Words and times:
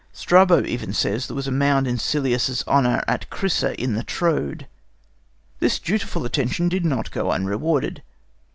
Strabo 0.11 0.65
even 0.65 0.93
says 0.93 1.21
that 1.27 1.33
there 1.33 1.35
was 1.35 1.45
a 1.47 1.51
mound 1.51 1.87
in 1.87 1.99
Cillas' 1.99 2.63
honour 2.67 3.03
at 3.07 3.29
Crisa 3.29 3.75
in 3.79 3.93
the 3.93 4.01
Troad. 4.03 4.65
This 5.59 5.77
dutiful 5.77 6.25
attention 6.25 6.69
did 6.69 6.85
not 6.85 7.11
go 7.11 7.29
unrewarded. 7.29 8.01